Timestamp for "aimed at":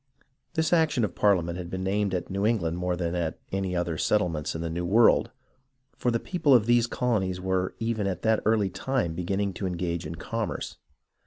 1.87-2.27